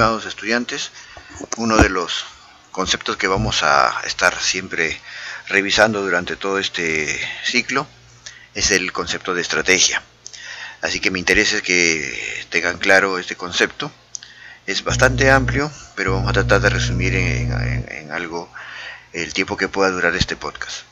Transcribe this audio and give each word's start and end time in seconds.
Estimados 0.00 0.24
estudiantes, 0.24 0.92
uno 1.58 1.76
de 1.76 1.90
los 1.90 2.24
conceptos 2.70 3.18
que 3.18 3.26
vamos 3.26 3.62
a 3.62 4.00
estar 4.06 4.34
siempre 4.40 4.98
revisando 5.46 6.00
durante 6.00 6.36
todo 6.36 6.58
este 6.58 7.20
ciclo 7.44 7.86
es 8.54 8.70
el 8.70 8.92
concepto 8.92 9.34
de 9.34 9.42
estrategia. 9.42 10.02
Así 10.80 11.00
que 11.00 11.10
me 11.10 11.18
interesa 11.18 11.60
que 11.60 12.46
tengan 12.48 12.78
claro 12.78 13.18
este 13.18 13.36
concepto. 13.36 13.92
Es 14.66 14.84
bastante 14.84 15.30
amplio, 15.30 15.70
pero 15.96 16.14
vamos 16.14 16.30
a 16.30 16.32
tratar 16.32 16.62
de 16.62 16.70
resumir 16.70 17.14
en, 17.14 18.10
algo 18.10 18.50
el 19.12 19.34
tiempo 19.34 19.58
que 19.58 19.68
pueda 19.68 19.90
durar 19.90 20.16
este 20.16 20.34
podcast. 20.34 20.84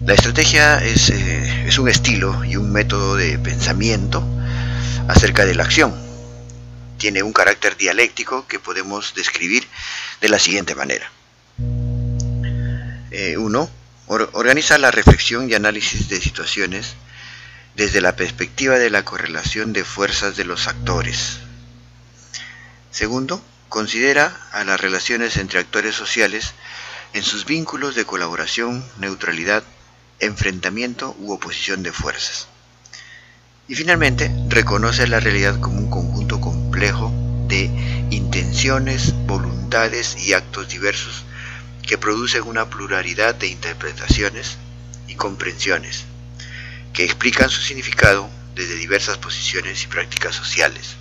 La 0.00 0.14
estrategia 0.14 0.78
es, 0.78 1.10
eh, 1.10 1.68
es 1.68 1.78
un 1.78 1.88
estilo 1.88 2.44
y 2.44 2.56
un 2.56 2.72
método 2.72 3.14
de 3.14 3.38
pensamiento 3.38 4.26
acerca 5.06 5.44
de 5.44 5.54
la 5.54 5.62
acción 5.62 6.05
tiene 6.98 7.22
un 7.22 7.32
carácter 7.32 7.76
dialéctico 7.76 8.46
que 8.46 8.58
podemos 8.58 9.14
describir 9.14 9.66
de 10.20 10.28
la 10.28 10.38
siguiente 10.38 10.74
manera. 10.74 11.10
1. 11.58 13.08
Eh, 13.10 13.36
organiza 14.06 14.78
la 14.78 14.90
reflexión 14.90 15.50
y 15.50 15.54
análisis 15.54 16.08
de 16.08 16.20
situaciones 16.20 16.94
desde 17.74 18.00
la 18.00 18.16
perspectiva 18.16 18.78
de 18.78 18.90
la 18.90 19.04
correlación 19.04 19.72
de 19.72 19.84
fuerzas 19.84 20.36
de 20.36 20.44
los 20.44 20.66
actores. 20.66 21.38
Segundo, 22.90 23.42
considera 23.68 24.48
a 24.52 24.64
las 24.64 24.80
relaciones 24.80 25.36
entre 25.36 25.60
actores 25.60 25.94
sociales 25.94 26.54
en 27.12 27.22
sus 27.22 27.44
vínculos 27.44 27.94
de 27.94 28.04
colaboración, 28.04 28.84
neutralidad, 28.98 29.62
enfrentamiento 30.18 31.14
u 31.18 31.32
oposición 31.32 31.82
de 31.82 31.92
fuerzas. 31.92 32.48
Y 33.68 33.74
finalmente, 33.74 34.30
reconoce 34.48 35.06
la 35.06 35.20
realidad 35.20 35.60
como 35.60 35.78
un 35.78 35.90
conjunto 35.90 36.40
complejo 36.76 37.10
de 37.48 37.70
intenciones, 38.10 39.14
voluntades 39.24 40.14
y 40.18 40.34
actos 40.34 40.68
diversos 40.68 41.24
que 41.80 41.96
producen 41.96 42.42
una 42.42 42.68
pluralidad 42.68 43.34
de 43.34 43.46
interpretaciones 43.46 44.58
y 45.08 45.14
comprensiones, 45.14 46.04
que 46.92 47.02
explican 47.02 47.48
su 47.48 47.62
significado 47.62 48.28
desde 48.54 48.74
diversas 48.74 49.16
posiciones 49.16 49.84
y 49.84 49.86
prácticas 49.86 50.34
sociales. 50.34 50.96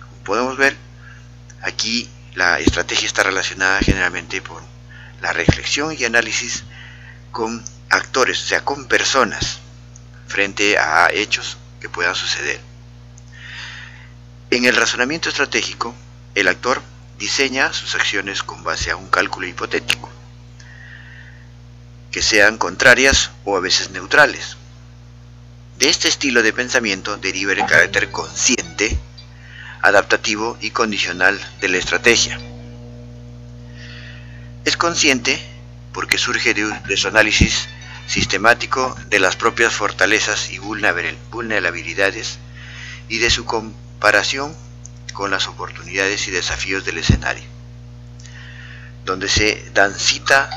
Como 0.00 0.24
podemos 0.24 0.56
ver, 0.56 0.74
aquí 1.60 2.08
la 2.34 2.58
estrategia 2.58 3.06
está 3.06 3.24
relacionada 3.24 3.78
generalmente 3.80 4.40
con 4.40 4.64
la 5.20 5.34
reflexión 5.34 5.94
y 5.98 6.02
análisis 6.06 6.64
con 7.30 7.62
actores, 7.90 8.42
o 8.42 8.46
sea, 8.46 8.64
con 8.64 8.86
personas, 8.86 9.58
frente 10.28 10.78
a 10.78 11.10
hechos 11.12 11.58
que 11.78 11.90
puedan 11.90 12.14
suceder. 12.14 12.71
En 14.52 14.66
el 14.66 14.76
razonamiento 14.76 15.30
estratégico, 15.30 15.94
el 16.34 16.46
actor 16.46 16.82
diseña 17.18 17.72
sus 17.72 17.94
acciones 17.94 18.42
con 18.42 18.62
base 18.62 18.90
a 18.90 18.96
un 18.96 19.08
cálculo 19.08 19.46
hipotético, 19.46 20.10
que 22.10 22.20
sean 22.20 22.58
contrarias 22.58 23.30
o 23.46 23.56
a 23.56 23.60
veces 23.60 23.92
neutrales. 23.92 24.58
De 25.78 25.88
este 25.88 26.08
estilo 26.08 26.42
de 26.42 26.52
pensamiento 26.52 27.16
deriva 27.16 27.52
el 27.52 27.64
carácter 27.64 28.10
consciente, 28.10 28.98
adaptativo 29.80 30.58
y 30.60 30.70
condicional 30.70 31.40
de 31.62 31.68
la 31.68 31.78
estrategia. 31.78 32.38
Es 34.66 34.76
consciente 34.76 35.42
porque 35.94 36.18
surge 36.18 36.52
de, 36.52 36.96
su 36.98 37.08
análisis 37.08 37.70
sistemático 38.06 38.94
de 39.06 39.18
las 39.18 39.34
propias 39.34 39.72
fortalezas 39.72 40.50
y 40.50 40.58
vulnerabilidades 40.58 42.38
y 43.08 43.16
de 43.16 43.30
su 43.30 43.46
comparación 44.02 44.52
con 45.12 45.30
las 45.30 45.46
oportunidades 45.46 46.26
y 46.26 46.32
desafíos 46.32 46.84
del 46.84 46.98
escenario, 46.98 47.44
donde 49.04 49.28
se 49.28 49.70
dan 49.74 49.94
cita 49.96 50.50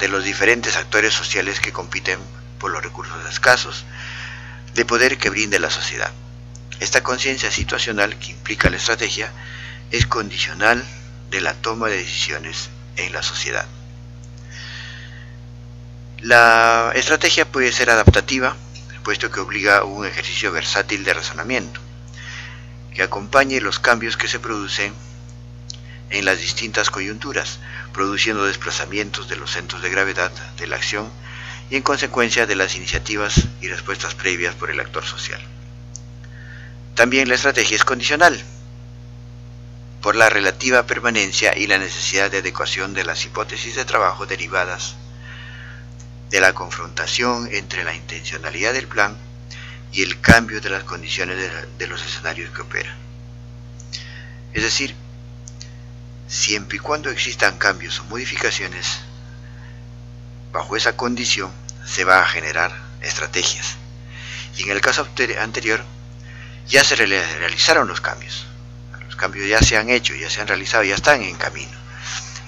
de 0.00 0.08
los 0.08 0.24
diferentes 0.24 0.76
actores 0.76 1.14
sociales 1.14 1.60
que 1.60 1.70
compiten 1.70 2.18
por 2.58 2.72
los 2.72 2.82
recursos 2.82 3.24
escasos 3.30 3.84
de 4.74 4.84
poder 4.84 5.16
que 5.16 5.30
brinde 5.30 5.60
la 5.60 5.70
sociedad. 5.70 6.10
Esta 6.80 7.04
conciencia 7.04 7.52
situacional 7.52 8.18
que 8.18 8.32
implica 8.32 8.68
la 8.68 8.78
estrategia 8.78 9.30
es 9.92 10.04
condicional 10.04 10.84
de 11.30 11.40
la 11.40 11.54
toma 11.54 11.86
de 11.86 11.98
decisiones 11.98 12.68
en 12.96 13.12
la 13.12 13.22
sociedad. 13.22 13.66
La 16.18 16.90
estrategia 16.96 17.46
puede 17.46 17.70
ser 17.70 17.90
adaptativa, 17.90 18.56
puesto 19.04 19.30
que 19.30 19.38
obliga 19.38 19.78
a 19.78 19.84
un 19.84 20.04
ejercicio 20.04 20.50
versátil 20.50 21.04
de 21.04 21.14
razonamiento, 21.14 21.80
que 22.94 23.02
acompañe 23.02 23.60
los 23.60 23.78
cambios 23.78 24.16
que 24.16 24.28
se 24.28 24.40
producen 24.40 24.92
en 26.10 26.24
las 26.24 26.38
distintas 26.38 26.90
coyunturas, 26.90 27.58
produciendo 27.92 28.44
desplazamientos 28.44 29.28
de 29.28 29.36
los 29.36 29.50
centros 29.50 29.82
de 29.82 29.90
gravedad 29.90 30.30
de 30.58 30.66
la 30.66 30.76
acción 30.76 31.10
y 31.70 31.76
en 31.76 31.82
consecuencia 31.82 32.46
de 32.46 32.54
las 32.54 32.76
iniciativas 32.76 33.48
y 33.60 33.68
respuestas 33.68 34.14
previas 34.14 34.54
por 34.54 34.70
el 34.70 34.80
actor 34.80 35.04
social. 35.04 35.40
También 36.94 37.28
la 37.28 37.34
estrategia 37.34 37.76
es 37.76 37.84
condicional, 37.84 38.42
por 40.02 40.16
la 40.16 40.28
relativa 40.28 40.86
permanencia 40.86 41.56
y 41.56 41.66
la 41.66 41.78
necesidad 41.78 42.30
de 42.30 42.38
adecuación 42.38 42.92
de 42.92 43.04
las 43.04 43.24
hipótesis 43.24 43.76
de 43.76 43.84
trabajo 43.84 44.26
derivadas 44.26 44.96
de 46.28 46.40
la 46.40 46.52
confrontación 46.52 47.48
entre 47.52 47.84
la 47.84 47.94
intencionalidad 47.94 48.72
del 48.72 48.88
plan 48.88 49.16
y 49.92 50.02
el 50.02 50.20
cambio 50.20 50.60
de 50.60 50.70
las 50.70 50.84
condiciones 50.84 51.36
de, 51.78 51.86
los 51.86 52.02
escenarios 52.02 52.50
que 52.50 52.62
operan. 52.62 52.96
Es 54.54 54.62
decir, 54.62 54.94
siempre 56.26 56.76
y 56.76 56.80
cuando 56.80 57.10
existan 57.10 57.58
cambios 57.58 58.00
o 58.00 58.04
modificaciones, 58.04 59.00
bajo 60.52 60.76
esa 60.76 60.96
condición 60.96 61.52
se 61.84 62.04
va 62.04 62.22
a 62.22 62.26
generar 62.26 62.72
estrategias. 63.02 63.76
Y 64.56 64.64
en 64.64 64.70
el 64.70 64.80
caso 64.80 65.06
anterior, 65.40 65.84
ya 66.68 66.84
se 66.84 66.96
realizaron 66.96 67.88
los 67.88 68.00
cambios. 68.00 68.46
Los 69.04 69.16
cambios 69.16 69.48
ya 69.48 69.60
se 69.60 69.76
han 69.76 69.90
hecho, 69.90 70.14
ya 70.14 70.30
se 70.30 70.40
han 70.40 70.48
realizado, 70.48 70.84
ya 70.84 70.94
están 70.94 71.22
en 71.22 71.36
camino. 71.36 71.82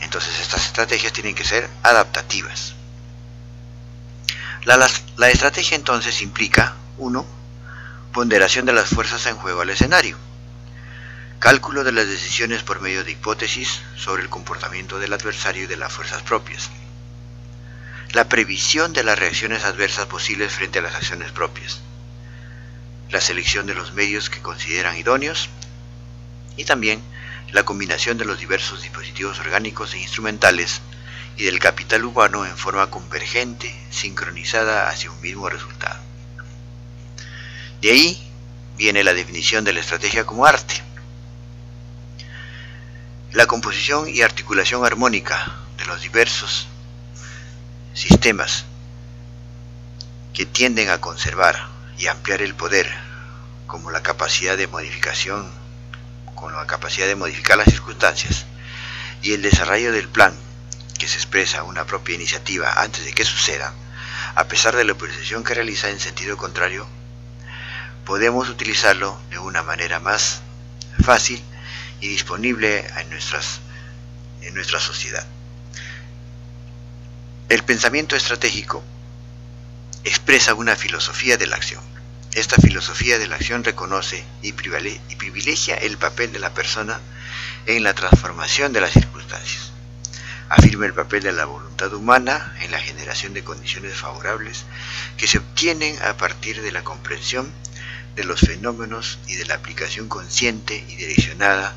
Entonces 0.01 0.39
estas 0.41 0.67
estrategias 0.67 1.13
tienen 1.13 1.35
que 1.35 1.45
ser 1.45 1.69
adaptativas. 1.83 2.75
La, 4.65 5.29
estrategia 5.29 5.77
entonces 5.77 6.23
implica 6.23 6.75
1. 6.97 7.27
Ponderación 8.13 8.67
de 8.67 8.73
las 8.73 8.89
fuerzas 8.89 9.27
en 9.27 9.37
juego 9.37 9.63
al 9.63 9.71
escenario. 9.71 10.17
Cálculo 11.41 11.83
de 11.83 11.91
las 11.91 12.07
decisiones 12.07 12.63
por 12.63 12.81
medio 12.81 13.03
de 13.03 13.11
hipótesis 13.11 13.81
sobre 13.97 14.23
el 14.23 14.29
comportamiento 14.29 15.01
del 15.01 15.13
adversario 15.13 15.65
y 15.65 15.67
de 15.67 15.77
las 15.77 15.93
fuerzas 15.93 16.23
propias. 16.23 16.71
La 18.13 18.29
previsión 18.29 18.93
de 18.93 19.03
las 19.03 19.19
reacciones 19.19 19.65
adversas 19.65 20.07
posibles 20.07 20.53
frente 20.53 20.79
a 20.79 20.83
las 20.83 20.95
acciones 20.95 21.33
propias. 21.33 21.81
La 23.11 23.21
selección 23.21 23.67
de 23.67 23.75
los 23.75 23.93
medios 23.93 24.31
que 24.31 24.41
consideran 24.41 24.97
idóneos. 24.97 25.51
Y 26.57 26.65
también 26.65 27.03
la 27.51 27.65
combinación 27.65 28.19
de 28.19 28.25
los 28.25 28.39
diversos 28.39 28.83
dispositivos 28.83 29.41
orgánicos 29.41 29.95
e 29.95 29.99
instrumentales 29.99 30.81
y 31.37 31.45
del 31.45 31.59
capital 31.59 32.05
humano 32.05 32.47
en 32.47 32.57
forma 32.57 32.89
convergente, 32.89 33.75
sincronizada 33.91 34.89
hacia 34.89 35.11
un 35.11 35.21
mismo 35.21 35.49
resultado. 35.49 36.14
De 37.85 37.91
ahí 37.91 38.19
viene 38.79 39.05
la 39.05 39.13
definición 39.13 39.63
de 39.63 39.75
la 39.75 39.81
estrategia 39.81 40.25
como 40.25 40.47
arte. 40.47 40.75
La 43.33 43.47
composición 43.47 44.09
y 44.09 44.23
articulación 44.23 44.87
armónica 44.87 45.55
de 45.77 45.85
los 45.85 46.01
diversos 46.01 46.67
sistemas 47.93 48.65
que 50.33 50.47
tienden 50.47 50.89
a 50.89 51.03
conservar 51.03 51.69
y 51.99 52.07
ampliar 52.07 52.41
el 52.41 52.55
poder, 52.55 52.91
como 53.67 53.91
la 53.91 54.03
capacidad 54.03 54.57
de 54.57 54.67
modificación, 54.67 55.47
con 56.35 56.57
la 56.57 56.67
capacidad 56.67 57.07
de 57.07 57.17
modificar 57.17 57.59
las 57.59 57.71
circunstancias, 57.71 58.47
y 59.21 59.35
el 59.35 59.43
desarrollo 59.43 59.93
del 59.93 60.09
plan 60.09 60.35
que 60.99 61.07
se 61.07 61.17
expresa 61.17 61.65
una 61.65 61.85
propia 61.85 62.15
iniciativa 62.15 62.81
antes 62.81 63.05
de 63.05 63.13
que 63.13 63.27
suceda, 63.27 63.75
a 64.37 64.45
pesar 64.45 64.75
de 64.75 64.85
la 64.85 64.93
oposición 64.95 65.45
que 65.45 65.53
realiza 65.53 65.91
en 65.91 66.01
sentido 66.01 66.39
contrario, 66.39 66.89
podemos 68.05 68.49
utilizarlo 68.49 69.19
de 69.31 69.39
una 69.39 69.63
manera 69.63 70.01
más 70.01 70.41
fácil 71.03 71.43
y 72.01 72.09
disponible 72.09 72.87
en, 72.99 73.11
nuestras, 73.11 73.61
en 74.43 74.55
nuestra 74.55 74.81
sociedad. 74.81 75.27
El 77.49 77.63
pensamiento 77.63 78.17
estratégico 78.17 78.83
expresa 80.05 80.55
una 80.55 80.77
filosofía 80.77 81.37
de 81.37 81.47
la 81.47 81.57
acción. 81.57 81.83
Esta 82.33 82.57
filosofía 82.57 83.19
de 83.19 83.29
la 83.29 83.37
acción 83.37 83.63
reconoce 83.63 84.25
y 84.43 84.53
privilegia 84.53 85.77
el 85.77 85.99
papel 85.99 86.33
de 86.33 86.41
la 86.41 86.53
persona 86.53 87.01
en 87.67 87.83
la 87.83 87.95
transformación 87.95 88.73
de 88.73 88.81
las 88.81 88.93
circunstancias 88.93 89.75
afirma 90.49 90.87
el 90.87 90.95
papel 90.95 91.23
de 91.23 91.33
la 91.33 91.47
voluntad 91.47 91.93
humana 91.93 92.55
en 92.61 92.71
la 92.71 92.79
generación 92.79 93.35
de 93.35 93.43
condiciones 93.43 93.95
favorables 93.95 94.65
que 95.17 95.27
se 95.27 95.39
obtienen 95.39 96.01
a 96.03 96.17
partir 96.17 96.63
de 96.63 96.73
la 96.73 96.85
comprensión 96.85 97.51
de 98.17 98.25
los 98.25 98.41
fenómenos 98.41 99.19
y 99.27 99.35
de 99.37 99.47
la 99.47 99.55
aplicación 99.55 100.09
consciente 100.09 100.85
y 100.89 100.97
direccionada 100.97 101.75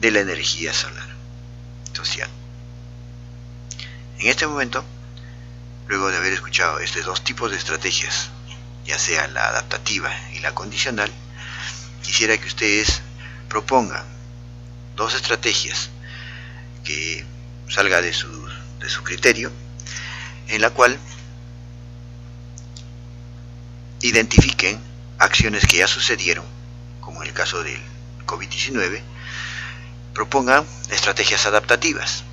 de 0.00 0.10
la 0.10 0.20
energía 0.20 0.72
solar 0.72 1.08
social. 1.92 2.28
En 4.18 4.28
este 4.28 4.46
momento, 4.46 4.84
luego 5.88 6.10
de 6.10 6.16
haber 6.16 6.32
escuchado 6.32 6.78
estos 6.78 7.04
dos 7.04 7.24
tipos 7.24 7.50
de 7.50 7.56
estrategias, 7.56 8.30
ya 8.86 8.98
sea 8.98 9.26
la 9.28 9.48
adaptativa 9.48 10.10
y 10.32 10.40
la 10.40 10.54
condicional, 10.54 11.10
quisiera 12.02 12.38
que 12.38 12.46
ustedes 12.46 13.02
propongan 13.48 14.04
dos 14.96 15.14
estrategias 15.14 15.90
que 16.84 17.24
salga 17.68 18.00
de 18.00 18.12
su, 18.12 18.48
de 18.80 18.88
su 18.88 19.02
criterio, 19.02 19.50
en 20.48 20.60
la 20.60 20.70
cual 20.70 20.98
identifiquen 24.02 24.78
acciones 25.18 25.66
que 25.66 25.78
ya 25.78 25.86
sucedieron, 25.86 26.44
como 27.00 27.22
en 27.22 27.28
el 27.28 27.34
caso 27.34 27.62
del 27.62 27.80
COVID-19, 28.26 29.00
propongan 30.14 30.64
estrategias 30.90 31.46
adaptativas 31.46 32.24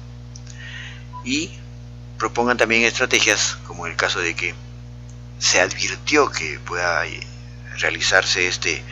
y 1.24 1.52
propongan 2.18 2.58
también 2.58 2.84
estrategias, 2.84 3.58
como 3.66 3.86
en 3.86 3.94
el 3.94 3.98
caso 3.98 4.20
de 4.20 4.36
que 4.36 4.54
se 5.40 5.60
advirtió 5.60 6.30
que 6.30 6.60
pueda 6.60 7.04
realizarse 7.80 8.48
este, 8.48 8.84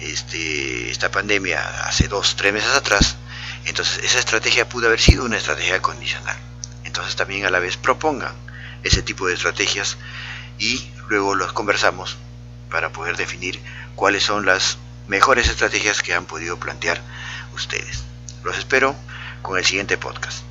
este, 0.00 0.90
esta 0.90 1.10
pandemia 1.10 1.60
hace 1.86 2.08
dos, 2.08 2.34
tres 2.36 2.52
meses 2.52 2.74
atrás, 2.74 3.16
entonces 3.64 4.02
esa 4.04 4.18
estrategia 4.18 4.68
pudo 4.68 4.88
haber 4.88 5.00
sido 5.00 5.24
una 5.24 5.36
estrategia 5.36 5.80
condicional. 5.80 6.36
Entonces 6.84 7.16
también 7.16 7.46
a 7.46 7.50
la 7.50 7.58
vez 7.58 7.76
propongan 7.76 8.34
ese 8.82 9.02
tipo 9.02 9.26
de 9.26 9.34
estrategias 9.34 9.96
y 10.58 10.90
luego 11.08 11.34
los 11.34 11.52
conversamos 11.52 12.16
para 12.70 12.90
poder 12.90 13.16
definir 13.16 13.60
cuáles 13.94 14.22
son 14.22 14.46
las 14.46 14.78
mejores 15.06 15.48
estrategias 15.48 16.02
que 16.02 16.14
han 16.14 16.26
podido 16.26 16.58
plantear 16.58 17.00
ustedes. 17.54 18.04
Los 18.44 18.58
espero 18.58 18.94
con 19.42 19.58
el 19.58 19.64
siguiente 19.64 19.96
podcast. 19.98 20.47